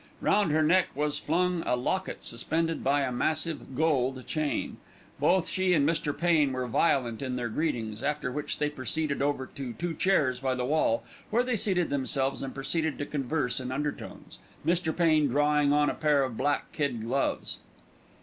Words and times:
Round 0.19 0.49
her 0.51 0.63
neck 0.63 0.87
was 0.95 1.19
flung 1.19 1.61
a 1.63 1.75
locket 1.75 2.23
suspended 2.23 2.83
by 2.83 3.01
a 3.01 3.11
massive 3.11 3.75
"gold" 3.77 4.25
chain. 4.25 4.77
Both 5.19 5.47
she 5.47 5.73
and 5.73 5.87
Mr. 5.87 6.11
Pain 6.17 6.51
were 6.53 6.65
violent 6.65 7.21
in 7.21 7.35
their 7.35 7.49
greetings, 7.49 8.01
after 8.01 8.31
which 8.31 8.57
they 8.57 8.71
proceeded 8.71 9.21
over 9.21 9.45
to 9.45 9.73
two 9.73 9.93
chairs 9.93 10.39
by 10.39 10.55
the 10.55 10.65
wall 10.65 11.03
where 11.29 11.43
they 11.43 11.55
seated 11.55 11.91
themselves 11.91 12.41
and 12.41 12.51
proceeded 12.55 12.97
to 12.97 13.05
converse 13.05 13.59
in 13.59 13.71
undertones, 13.71 14.39
Mr. 14.65 14.95
Pain 14.97 15.27
drawing 15.27 15.71
on 15.71 15.87
a 15.87 15.93
pair 15.93 16.23
of 16.23 16.35
black 16.35 16.71
kid 16.71 17.01
gloves. 17.03 17.59